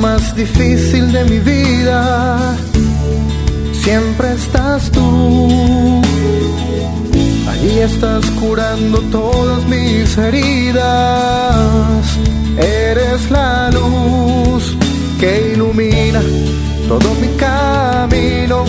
más 0.00 0.34
difícil 0.34 1.12
de 1.12 1.24
mi 1.24 1.38
vida, 1.38 2.56
siempre 3.72 4.32
estás 4.32 4.90
tú. 4.90 6.02
Allí 7.48 7.78
estás 7.80 8.24
curando 8.40 8.98
todas 9.10 9.64
mis 9.66 10.16
heridas. 10.16 12.04
Eres 12.56 13.30
la 13.30 13.70
luz 13.70 14.76
que 15.18 15.52
ilumina 15.52 16.20
todo 16.88 17.14
mi 17.20 17.28
camino. 17.36 18.64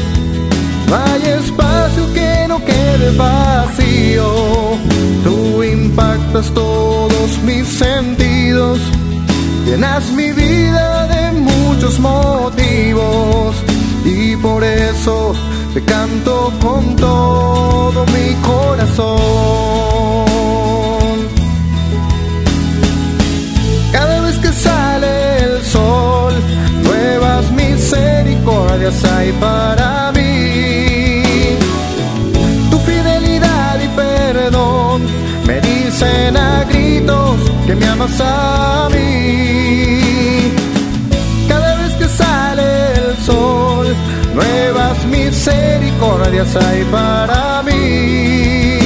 No 0.87 0.95
hay 0.95 1.21
espacio 1.39 2.13
que 2.13 2.45
no 2.47 2.63
quede 2.65 3.17
vacío. 3.17 3.40
Llenas 9.71 10.11
mi 10.11 10.33
vida 10.33 11.07
de 11.07 11.31
muchos 11.31 11.97
motivos. 11.97 13.55
Y 14.03 14.35
por 14.35 14.61
eso 14.65 15.33
te 15.73 15.81
canto 15.85 16.51
con 16.61 16.93
todo 16.97 18.05
mi 18.07 18.35
corazón. 18.49 19.15
Cada 23.93 24.19
vez 24.19 24.37
que 24.39 24.51
sale 24.51 25.43
el 25.45 25.63
sol, 25.63 26.33
nuevas 26.83 27.49
misericordias 27.51 29.01
hay 29.05 29.31
para 29.39 30.11
mí. 30.11 31.23
Tu 32.69 32.77
fidelidad 32.79 33.79
y 33.79 33.87
perdón 33.87 35.03
me 35.47 35.61
dicen 35.61 36.35
a 36.35 36.65
gritos 36.65 37.39
que 37.65 37.73
me 37.73 37.85
amas 37.87 38.19
a 38.19 38.89
mí. 38.91 39.10
Misericordias 45.41 46.55
hay 46.55 46.83
para 46.85 47.63
mí. 47.63 48.77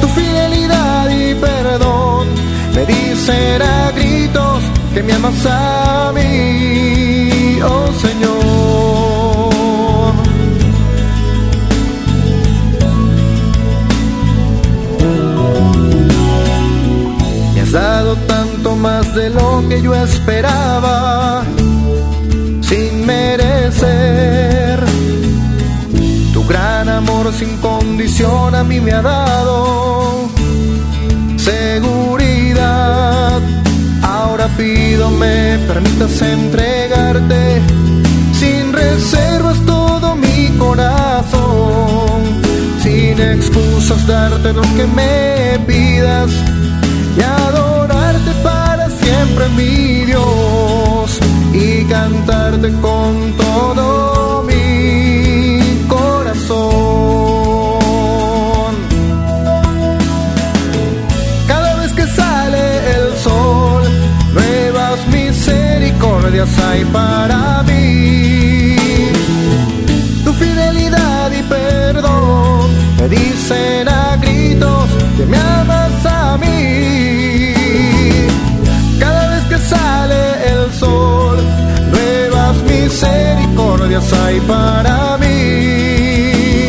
Tu 0.00 0.08
fidelidad 0.08 1.08
y 1.08 1.34
perdón 1.36 2.26
me 2.74 2.84
dicen 2.84 3.62
a 3.62 3.92
gritos 3.92 4.64
que 4.92 5.02
me 5.04 5.12
amas 5.12 5.46
a 5.46 6.12
mí, 6.16 7.60
oh 7.62 7.92
Señor. 8.04 8.34
Me 17.54 17.60
has 17.60 17.70
dado 17.70 18.16
tanto 18.26 18.74
más 18.74 19.14
de 19.14 19.30
lo 19.30 19.62
que 19.68 19.80
yo 19.80 19.94
esperaba, 19.94 21.44
sin 22.62 23.06
merecer. 23.06 24.43
A 28.64 28.66
mí 28.66 28.80
me 28.80 28.92
ha 28.92 29.02
dado 29.02 30.28
seguridad. 31.36 32.62
Ahora 34.02 34.48
pido 34.56 35.10
me 35.10 35.58
permitas 35.68 36.22
entregarte 36.22 37.60
sin 38.32 38.72
reservas 38.72 39.58
todo 39.66 40.16
mi 40.16 40.48
corazón, 40.58 42.20
sin 42.82 43.20
excusas 43.20 44.06
darte 44.06 44.52
lo 44.52 44.62
que 44.76 44.86
me 44.98 45.58
pidas 45.66 46.30
y 47.18 47.22
adorarte 47.22 48.32
para 48.42 48.88
siempre 48.88 49.48
mi 49.58 50.04
Dios 50.06 51.18
y 51.52 51.84
cantarte 51.84 52.72
con 52.80 53.03
misericordias 66.24 66.58
hay 66.58 66.84
para 66.86 67.62
mí. 67.64 68.76
Tu 70.24 70.32
fidelidad 70.32 71.30
y 71.30 71.42
perdón 71.42 72.70
me 72.98 73.08
dicen 73.08 73.88
a 73.88 74.16
gritos 74.16 74.88
que 75.16 75.26
me 75.26 75.36
amas 75.36 76.06
a 76.06 76.38
mí. 76.38 77.52
Cada 78.98 79.28
vez 79.34 79.44
que 79.44 79.58
sale 79.58 80.22
el 80.52 80.72
sol, 80.72 81.38
nuevas 81.92 82.56
misericordias 82.62 84.12
hay 84.12 84.40
para 84.40 85.18
mí. 85.18 86.68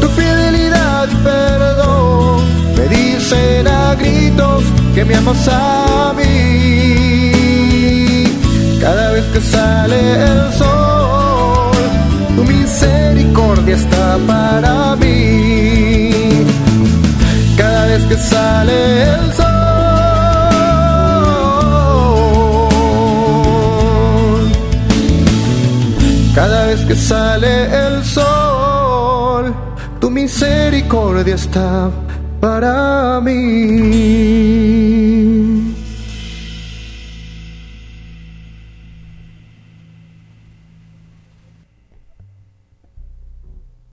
Tu 0.00 0.08
fidelidad 0.08 1.08
y 1.10 1.16
perdón 1.16 2.44
me 2.76 2.86
dicen 2.96 3.66
a 3.66 3.94
gritos 3.94 4.64
que 4.94 5.04
me 5.04 5.16
amas 5.16 5.48
a 5.48 6.12
mí. 6.15 6.15
Que 9.36 9.42
sale 9.42 10.00
el 10.30 10.52
sol, 10.54 11.76
tu 12.36 12.42
misericordia 12.42 13.76
está 13.76 14.16
para 14.26 14.96
mí. 14.96 16.10
Cada 17.54 17.84
vez 17.86 18.02
que 18.04 18.16
sale 18.16 19.02
el 19.02 19.32
sol. 19.34 19.46
Cada 26.34 26.66
vez 26.68 26.80
que 26.86 26.96
sale 26.96 27.52
el 27.86 28.04
sol, 28.04 29.54
tu 30.00 30.10
misericordia 30.10 31.34
está 31.34 31.90
para 32.40 33.20
mí. 33.20 34.36